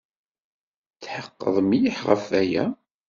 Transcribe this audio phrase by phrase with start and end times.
[1.01, 2.65] Tḥeqqeɣ mliḥ ɣef waya!